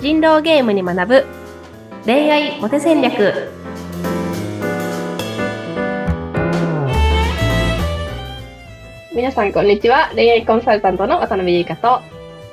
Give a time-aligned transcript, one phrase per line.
[0.00, 1.26] 人狼ゲームに学ぶ。
[2.06, 3.50] 恋愛モテ戦略。
[9.14, 10.10] 皆さんこんにちは。
[10.14, 12.00] 恋愛コンサルタントの渡辺優香と。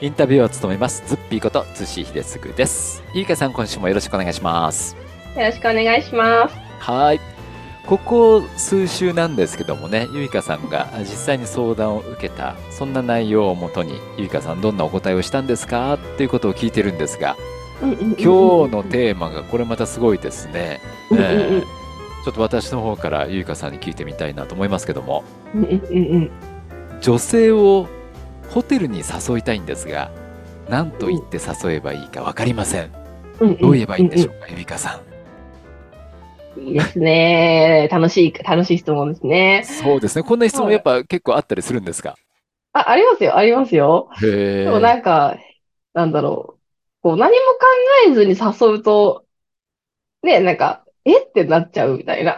[0.02, 1.08] インタビューを務めます。
[1.08, 3.02] ズッピーこと津志秀嗣です。
[3.14, 4.98] ゆいかさん今週もよろしくお願いします。
[5.38, 6.56] よろしくお願いします。
[6.80, 7.37] はい
[7.88, 15.94] ここ数週なんですけどもねゆいかさんが実際に相談を受けたそんな内容をもとにゆいかさんどんなお答えをしたんですか？
[15.94, 17.38] っていうことを聞いてるんですが
[17.82, 18.26] 今日
[18.72, 20.82] のテーマがこれまたすごいですね、
[21.14, 25.24] えー、ちょっと私の方からゆいかさんに聞いてみたいなと思いますけども。
[27.00, 27.88] 女性を
[28.50, 30.12] ホテルに誘いたいんですが
[30.68, 32.92] 何と言って誘えばいいか分かりません。
[33.40, 35.17] どう言えばいいんでしょうかゆいかさん
[36.60, 37.88] いいですね。
[37.92, 39.64] 楽しい、楽しい質問ですね。
[39.66, 40.24] そうですね。
[40.24, 42.16] こんな質問やっぱ結構あったりするんですか？
[42.74, 44.10] あ、ありますよ、ありますよ。
[44.22, 45.38] へでもなんか、
[45.94, 46.60] なんだろう。
[47.02, 47.60] こう何も考
[48.08, 49.26] えずに誘うと、
[50.24, 51.20] ね、なんか、え？
[51.22, 52.38] ってなっちゃうみたいな。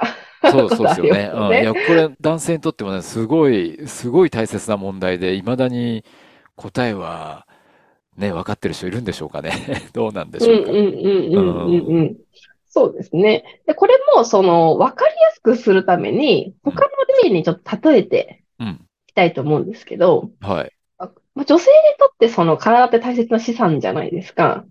[0.52, 1.32] そうそうで すよね。
[1.34, 1.52] うん。
[1.52, 6.06] いや、これ男性にとってもね、すごい、すごい大切な問題で、未だに
[6.56, 7.48] 答えは、
[8.18, 9.52] ね、分かってる人いるんでしょうかね。
[9.94, 10.72] どうなんでしょうか。
[10.72, 12.18] うんうんうんうんうんうん。
[12.70, 13.62] そうですね。
[13.66, 16.90] で、これも、その、わかりやすくするために、他の
[17.24, 18.68] 例にちょっと例えてうん。
[19.08, 20.72] いきたいと思うんですけど、はい。
[21.34, 24.66] まあ女性にとってその体って大切な資産じゃないですか。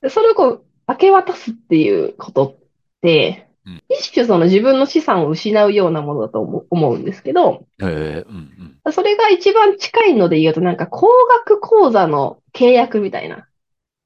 [0.00, 2.56] でそれをこう、明け渡すっていうことっ
[3.02, 8.92] てうん、一種その自分の資産を失うようなものだと思う思うんですけど、ええうんうん。
[8.92, 11.08] それが一番近いので言うと、なんか高
[11.46, 13.46] 額口座の契約みたいな、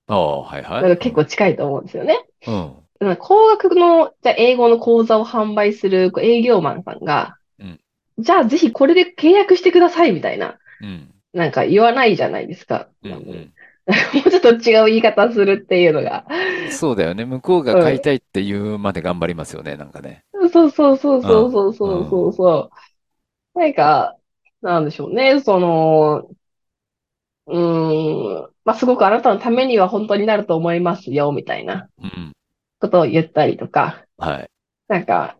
[0.08, 0.98] ああ、はいはい。
[0.98, 2.27] 結構近いと思うんですよね。
[2.48, 2.75] うん。
[3.19, 7.81] 工学の、じゃ英語の講座を販売する営業マンさんが、うん、
[8.19, 12.89] じゃあぜひこれで契約してくださいみたいな、うん、なんか言わないじゃないですか。
[13.03, 13.22] うんうん、も
[14.27, 16.27] うちょっと違う言い方するっていうのが。
[16.70, 17.25] そうだよね。
[17.25, 20.25] 向こうが買いたいって言うまで頑張りますよね、うん、なんかね。
[20.53, 22.71] そうそうそうそうそうそうそ
[23.54, 23.59] う。
[23.59, 24.16] なんか、
[24.60, 26.28] なんでしょうね、その、
[27.47, 31.88] うん、まあ、すごくあなたのためには本当になると思いますよ、みたいな。
[32.03, 32.32] うん
[32.82, 34.50] ことを言ったりとか、はい。
[34.88, 35.37] なんか、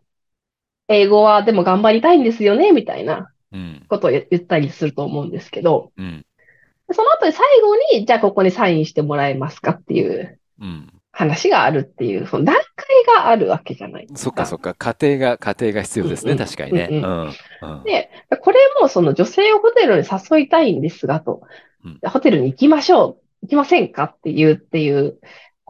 [0.87, 3.85] 英語はでも頑張りたいんですよね、みたいなうん。
[3.89, 6.25] ことを言言ったりすると思うんですけど、うん。
[6.93, 10.89] その後に最後に、じゃあここにサインしてもらえますかっていううん。
[11.11, 12.65] 話があるっていう、その段階
[13.23, 14.75] があるわけじゃないですそっかそっか。
[14.75, 16.33] 家庭が、家庭が必要ですね。
[16.33, 16.89] うんうん確かにね。
[16.91, 17.05] ううんん。
[17.27, 17.83] うん。
[17.85, 18.09] で、
[18.41, 21.43] これもその女性をホテルに誘いたいんですがと
[21.85, 25.19] うん、ホテルに行きましょう、行きませんかっていう、っていう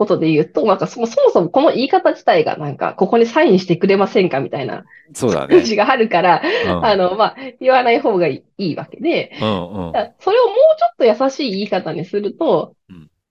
[0.02, 5.42] ことで言うと、なんかそもそもこの言い方自体がなんか、ここにサインしてくれませんかみたいなそうが
[5.90, 6.84] あるから、うん。
[6.84, 9.50] あの、まあ、言わない方がいいわけで、うんう
[9.90, 9.92] ん。
[10.18, 12.74] それをもうちょっと優しい言い方にすると、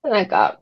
[0.03, 0.59] なんか、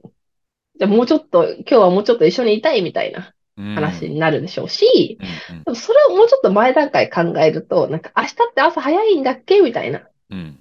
[0.80, 3.76] じゃあもうちょっと、今日はもうちょっと一緒にいたいみたいなうん。
[3.76, 10.58] 話になるでしょうし、うんうんでもそれをもうちょっと前段階考えると、なんか明日って朝早いんだっけみたいなうん。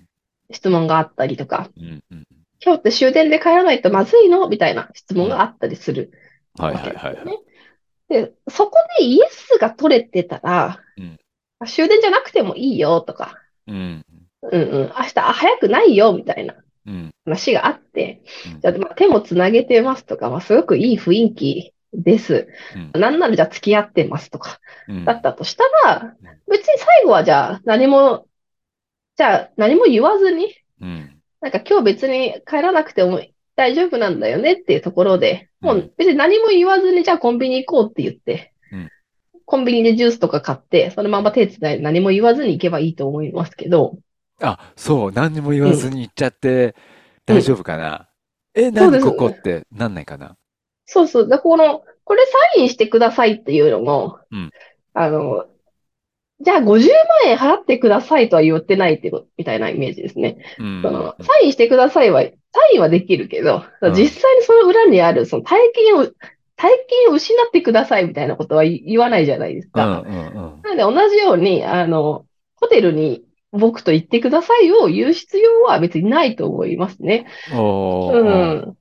[0.51, 2.27] 質問があったりとか、うんうん。
[2.69, 4.47] 今日って終電で帰らないとまずいの？
[4.47, 6.13] みたいな質問があったりする
[6.59, 7.25] はいわはいはいはい。
[8.11, 11.17] けでそこでイエスが取れてたら、うん
[11.61, 13.37] あ終電じゃなくてもいいよとか、
[13.67, 14.05] うん。
[14.43, 17.11] うんうん、明日あ早くないよみたいなうん。
[17.25, 18.21] 話があって
[18.55, 22.49] うん、じゃあ、まあ、手もつなげてますとか、まあ、すごくいい雰囲気です。
[22.77, 26.15] うんなんならじゃあ付き合ってますとか、うんだったとしたら、
[26.51, 28.27] 別に最後はじゃあ何も、
[29.17, 31.18] じゃあ何も言わずに、うん。
[31.41, 33.21] なんか今日別に帰らなくても
[33.57, 38.91] 大丈夫なんだよねっていうところで、もううん別に何も言わずにじゃあコンビニ行こうって言ってうん、
[39.45, 43.99] コンビニでジュースとか買って、そのまま手つないで何も言わずに行けばいいと思いますけど、
[44.41, 45.13] あ、そう。
[45.13, 46.77] 何にも言わずに行っちゃって
[47.27, 48.09] 大丈夫かな？
[48.55, 50.37] うです何ここってなんないかな？
[50.87, 51.29] そうそう。
[51.29, 52.25] だこの、これ
[52.55, 54.51] サインしてくださいっていうのも、うん
[54.95, 55.47] あの、
[56.41, 56.81] じゃあ50万
[57.27, 60.39] 円払ってくださいとは言ってないってこと、みたいなイメージですね。
[60.59, 60.83] うん。
[60.83, 62.31] その、サインしてくださいは、サ
[62.73, 66.07] インはできるけど、うん実際にその裏にある、その大金を、
[66.57, 70.05] 大金を失ってくださいみたいなことは言言わないじゃないですうんか。
[70.07, 70.33] うんうん。
[70.63, 72.25] なので同じように、あの、
[72.57, 77.27] ホテルに僕と行ってくださいを言う必要は別にないと思いますね。
[77.53, 78.77] うん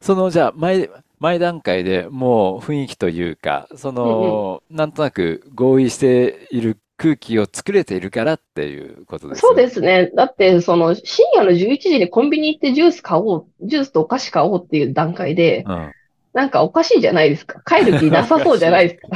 [0.00, 0.88] その、じゃあ、前、
[1.20, 10.10] 前段階でもう雰囲気というか、その、なんとなく合意している空気を作れているからっていうことですそうですね。
[10.14, 15.92] だって、その、深夜の11時にコンビニ行ってジュース買おう、ジュースとお菓子買おうっていう段階で、うん。
[16.32, 17.60] なんかおかしいじゃないですか。
[17.66, 19.08] 帰る気なさそうじゃないですか。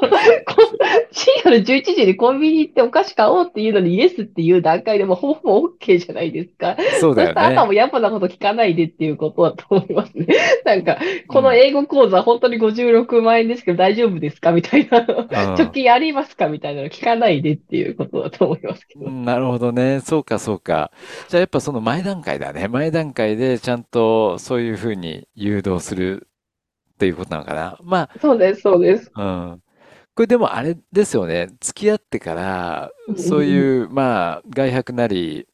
[0.00, 0.08] そ
[1.10, 6.76] 深夜の11時にコンビニ行ってお菓子買おうっていうのにイエスっていう段階でもうほぼ OK じゃないですか。
[7.00, 7.76] そうだよそしたらあとはもね。
[7.76, 10.26] うやっぱなこと聞かないでっていうことだと思いますね。
[10.64, 10.98] なんか、
[11.28, 11.54] このうん。
[11.56, 15.00] 英語講座本当に56万円ですけど大丈夫ですかみたいな。
[15.00, 15.06] うん。
[15.54, 19.10] 貯金ありますかみたいなの聞かないでっていうことだと思いますけど。
[19.10, 20.00] なるほどね。
[20.00, 20.90] そうか、そうか。
[21.28, 22.68] じゃあやっぱその前段階だね。
[22.68, 26.28] 前段階でちゃんとそういうふうに誘導する
[26.94, 27.78] っていうことなのかな。
[27.82, 29.10] まそうです、そうです。
[29.14, 29.62] あ、うん。
[30.18, 31.46] これでもあれですよね。
[31.60, 35.46] 付き合ってから、うんそううんいう、まあ、外泊なり、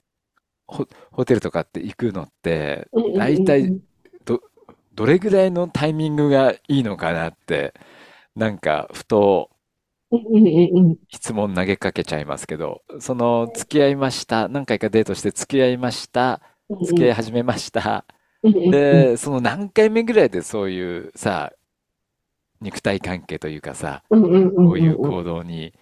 [0.66, 3.80] ホ、ホテルとかって行くのって、大体うん
[4.24, 4.40] ど、
[4.94, 7.74] どれぐらいのタイミングがいいのかなって、
[8.36, 9.50] なんか、ふと
[11.10, 14.48] 質問投げかけちゃいますけど、その、付き合いました。
[14.48, 16.40] 何回かデートして付き合いました。
[16.86, 18.06] 付き合い始めました。
[18.42, 21.52] で、その何回目ぐらいでそういうさ、
[22.64, 25.10] 肉体関係というかさ、こういううん。
[25.10, 25.72] 行動に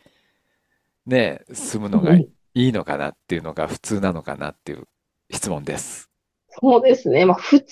[1.07, 4.87] ね、進むのがいうんいのかなっていうのが普通なのかなっていう
[5.31, 6.11] 質問です。
[6.49, 7.25] そうですね。
[7.25, 7.69] まあ、普通っ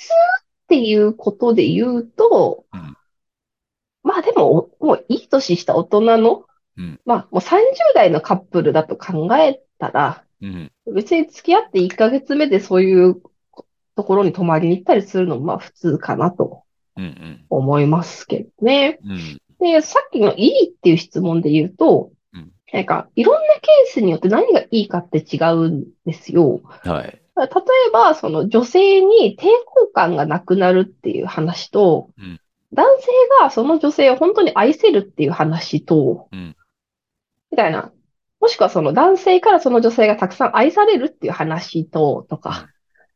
[0.69, 2.97] ていうことで言うと、うん、
[4.03, 6.45] まあでも、おもういい年した大人の、
[6.79, 7.61] うん、まあもう30
[7.95, 13.21] 代のカップルだと考えたら、うん、別に付き合って1ヶ月目でそういう
[13.97, 16.45] ところに泊まりに行ったりするのもまあ普通かなと。
[16.45, 16.61] うん、
[17.49, 18.99] 思いますけどね。
[19.05, 26.61] うん、で、さっきのいいっていう質問で言うと、うん、なんか、いろんなケースによって何がいいかって違うんですよ。
[26.65, 27.21] はい。
[27.37, 27.47] 例
[27.89, 32.41] えば、その女性に抵抗感がなくなるっていう話と、うん、
[32.73, 33.07] 男性
[33.41, 36.57] がその女性を本当に愛せるっていう話と、うん、
[37.51, 37.93] みたいな。
[38.41, 42.69] もしくはその男性からその女性がたくさん愛されるっていう話と、とか、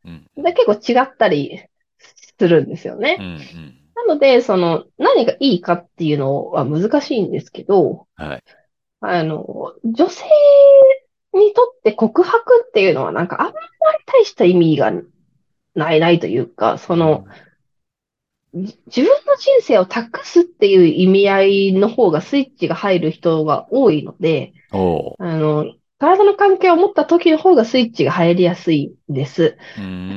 [0.03, 1.63] うん、うん、で結構違ったり
[2.37, 3.17] するんですよね。
[3.19, 8.43] うん、うん、なので、その何がいいかっていうのは難しいんですけど、はい。
[9.01, 10.25] あの、女性
[11.33, 13.57] にとって告白っていうのはなんかあんまり
[14.05, 14.91] 大した意味が
[15.75, 17.25] ないないというか、その、
[18.53, 24.53] じ自分の人生を託すっていう意味合いの方がスイッチが入る人が多いので。
[25.19, 25.73] あの、
[26.05, 29.57] 体の関係を持った時の方がスイッチが入りやすいです。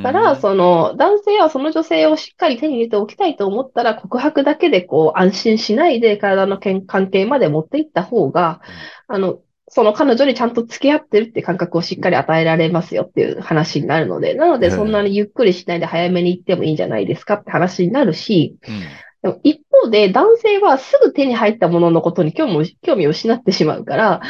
[0.02, 0.40] だから、ん。
[0.40, 8.60] その、男性はその女性をしっかり手に入れておきたいと思ったら、告白だけでこう、安心しないで体のけん関係まで持っていった方が、
[9.08, 9.40] うんあの、
[9.70, 18.80] その彼女にちゃんと付き合ってるって感覚をしっかり与えられますよっていう話になるので、なのでそんなにゆっくりしないで早めに行ってもいいんじゃないですかって話になるし、うん。
[19.22, 24.20] でも一方で男性はすぐ手に入ったもののことに興味を失ってしまうから、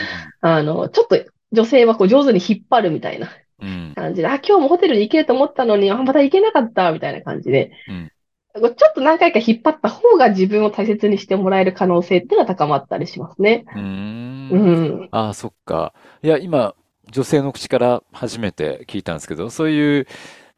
[0.41, 1.17] あの、ちょっと
[1.53, 3.29] 女性はこう上手に引っ張るみたいな
[3.61, 3.93] うん。
[3.95, 8.13] 感じで、あ、今日もホテルに行けると思ったのに、あ、また行けなかったみたいな感じで、うん。
[8.61, 13.65] ちょっと何回か引っ張った方が自分を大切にしてもらえる可能性っていうのは高まったりしますね。
[13.75, 13.81] うー。
[13.81, 15.09] うんん。
[15.11, 15.93] ああ、そっか。
[16.23, 16.75] いや、今、
[17.11, 20.07] 女性の口から初めて聞いたんですけど、そういう、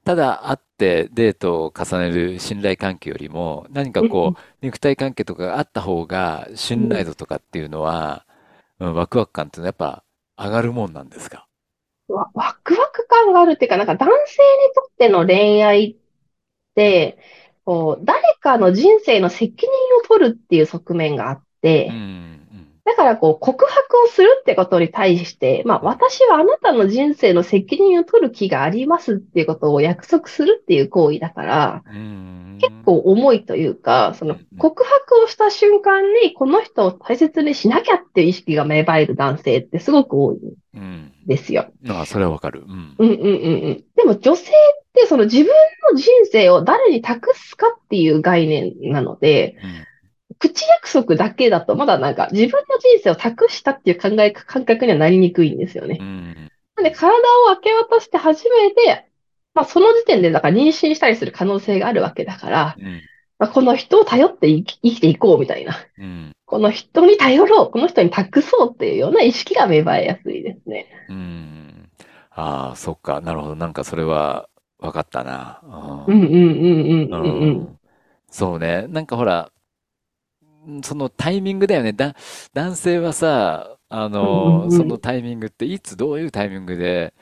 [0.05, 8.25] ただ会ってデートを重ねる信頼関係よりも、何かこう、肉体関係とかがあった方が、信頼度とかっていうのは、
[8.79, 10.05] うん、ワクワク感っていうのはやっぱ
[10.43, 11.47] 上がるもんなんですか？
[12.09, 15.97] わ、ワクワク感があるっていうか、なんか男性にとっての恋愛っ
[16.75, 17.19] て、
[17.65, 21.45] こう、誰かの人生の責任を取るっていう側面があっ
[21.89, 22.30] うん、て、うん、
[22.91, 40.39] だからこう、告白をするってことに対して、まあ、私はあなたの人生の責任を取る気がありますっていうことを約束するっていう行為だから、うん、うん、結構重いというか、そのうん告白をした瞬間にこの人を大切にしなきゃっていう意識が芽生える男性ってすごく多いん
[40.75, 41.13] うん。
[41.27, 41.67] ですよ。
[41.89, 42.65] ああ、それはわかる。
[42.67, 42.95] うん。
[42.99, 43.85] うんうんうんうん。
[43.97, 45.47] でも女性ってその自分
[45.93, 49.90] の人生を誰に託すかっていう概念なので、うん
[50.41, 55.99] 口約束だけだとまだなんか自分の人生を託したっていう考え、感覚にはなりにくいんですよね。
[56.01, 56.51] うん。
[56.77, 59.07] なんで体を明け渡して初めて、
[59.55, 63.03] まあその時点でだから妊娠したりする可能性があるわけだから、うん。
[63.39, 65.75] まあ、この人を頼って生き、ていこうみたいな。
[65.99, 66.33] うん。
[66.45, 70.87] この人に頼ろう、この人に託そうっていうような意識が芽生えやすいですね。
[71.09, 71.91] うん。
[72.31, 73.21] ああ、そっか。
[73.21, 73.57] なるほど。
[73.57, 75.61] なんかそれは分かったな。
[76.07, 77.47] うんうんうんうんう。
[77.47, 77.79] ん。
[78.31, 78.87] そうね。
[78.89, 79.51] なんかほら、
[80.83, 81.93] そのタイミングだよね。
[81.93, 82.15] だ、
[82.53, 87.15] 男性はさ、あうんの、そのタイミングっていつどういうタイミングで、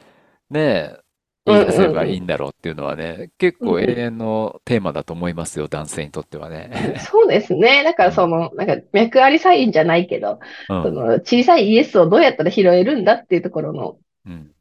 [0.50, 1.00] ねえ、
[1.46, 6.70] うん言い出せばうんいいんだろうっていうのはね、結うんうん構永遠のテーマだと思いますよ、男性にとってはね。
[7.00, 7.82] そうですね。
[7.84, 10.82] だからその、なんか脈ありサインじゃないけど、うん。
[10.82, 14.54] その小さいイエスをどうやったら拾えるんだっていうところのうん。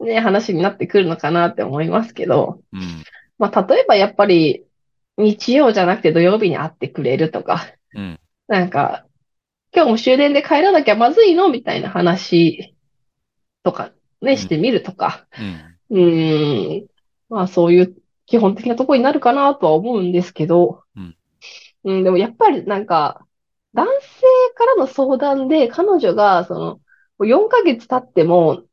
[0.00, 2.80] ね、話になってくるのかなって思いますけど、うん。
[3.38, 4.64] まあ例えばやっぱり
[5.16, 8.18] 日曜じゃなくて土曜日に会ってくれるとか、うん。
[8.52, 9.06] なんか、
[9.74, 12.74] 今日も終電で帰らなきゃまずいのみたいな話
[13.62, 15.26] とかね、してみるとか。
[15.90, 15.98] うん。
[15.98, 16.86] うん。
[17.30, 20.82] まあそういう基本的なところになるかなとは思うんですけど。
[20.94, 21.16] うん
[21.84, 23.26] うん、でもやっぱりなんか、
[23.72, 24.20] 男性
[24.54, 26.80] からの相談で彼女が、その、
[27.26, 28.64] 4ヶ月経っても、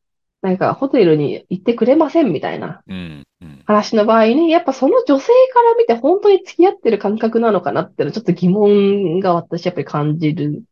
[0.41, 3.23] なんかホテルに行ってくれませんみたいなうん。
[3.41, 3.61] うん。
[3.65, 10.63] 話の場合に、やっぱその女性から見て本当に付き合ってる感覚なのかなっていうのはちょっと疑問が私やっぱり感じる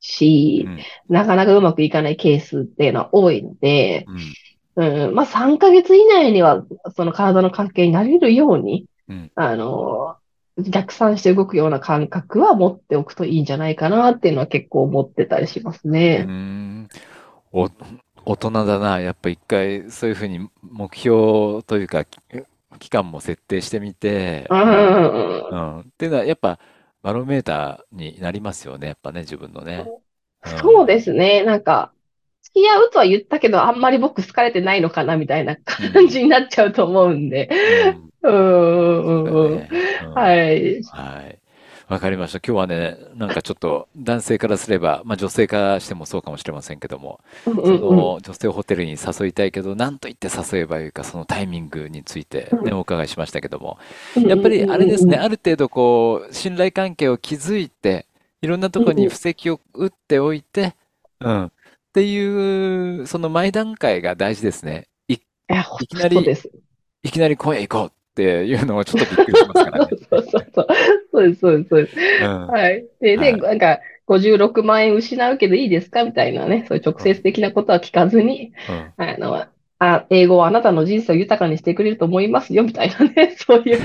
[0.00, 0.68] し、
[1.08, 4.34] なかなかうまくいかないケースっていうのは多いので、うん。
[4.76, 9.30] うん、まあ3ヶ月以内にはその体の関係になれるように、うん。
[9.34, 10.16] あの、
[10.58, 16.22] 逆算して動くような感覚は持っておくといいんじゃないかなっていうのは結構思ってたりしますうね。
[16.22, 16.88] ん。
[17.52, 17.68] お、
[18.30, 19.00] 大人だな。
[19.00, 22.18] やっぱ一回そういうふうに目標というか、き
[22.78, 24.62] 期間も設定してみて、ううん。
[24.62, 25.48] ん。
[25.50, 25.80] うん。
[25.80, 26.60] っていうのはやっぱ
[27.02, 28.86] バロメーターになりますよね。
[28.86, 29.84] やっぱね、自分のね。
[30.44, 31.42] そうですね。
[31.42, 31.92] なんか、
[32.42, 37.50] 付き合うとは言ったけど、あんまり僕好かれてないのかなみたいな感じになっちゃうと思うんで。
[38.22, 38.30] うん。
[38.30, 39.56] うん、うん、うん。
[39.56, 39.68] ね
[40.04, 40.82] うんはい。
[40.84, 41.38] はい。
[41.90, 42.38] わかりました。
[42.38, 53.76] 今日はね、なんかちょっと男性からすれば、まあ女性からしてもそうかもしれませんけども、そうんうんうんの女性をホテルに誘いたいけど、何と言って誘えばいいか、そのタイミングについてね、お伺いしましたけども、
[54.24, 58.06] やっぱりあれですね、ある程度こう、信頼関係を築いて、
[58.40, 60.76] いろんなところに布石を打っておいて、
[61.18, 61.46] うん。
[61.46, 61.50] っ
[61.92, 64.86] ていう、その前段階が大事ですね。
[65.08, 66.48] い、いや、いきなりそうです。
[67.02, 69.96] いきなり今夜行こうっていうのもちょっとびっくりしますからね。
[70.10, 70.66] そうそうそう。
[71.12, 71.96] そうです、そうです、そうです。
[72.22, 72.46] うん。
[72.46, 72.84] はい。
[73.00, 78.52] で、で、はいなんか、56万円失うけどいいですかみたいなね、そういう直接的なことは聞かずに、
[78.98, 79.04] うん。
[79.04, 79.46] あの、
[79.80, 83.80] あ、英語はあなたの人生を豊かにしてくれると思いますよ、みたいなね、 そういう、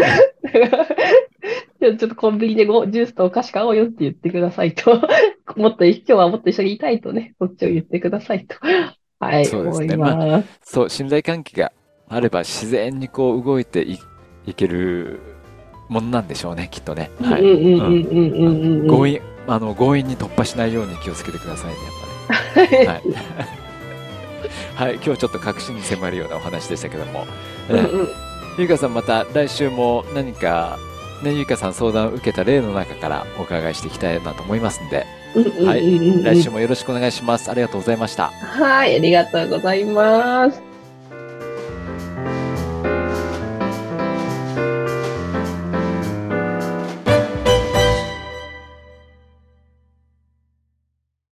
[1.79, 5.01] ちょっとコンビニでごジュースとお菓子買おうよって言ってくださいと、
[5.55, 8.57] もっと、今日はもっと一緒にいたいとね、そっちを言ってくださいと、
[9.21, 10.59] はい、そうですねます。
[10.63, 11.71] そう、信頼関係が
[12.09, 13.97] あれば自然にこう動いてい、
[14.47, 15.19] いける
[15.89, 17.11] ものなんでしょうね、きっとね。
[17.21, 17.41] はい。
[17.41, 18.87] うんうんうんうんうんうん。
[18.87, 21.77] 強引、あの、強引に突破しないように気をつけてくださいね、
[22.55, 22.87] やっぱり。
[22.87, 23.01] はい。
[24.75, 27.25] はい、今日ちょっと確信に迫るようなお話でしたけども。
[27.69, 28.25] うんうん
[28.57, 30.77] ゆいかさんまた来週も何か、
[31.23, 35.05] ね、ゆいかさん相談を受けた例の中からお伺いしていきたいなと思いますんで、
[35.65, 37.51] はい来週もよろしくお願いします。
[37.51, 38.27] ありがとうございました。
[38.29, 40.74] はい、ありがとうございます。